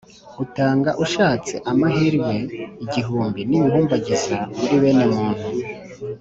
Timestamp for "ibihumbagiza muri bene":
3.57-5.05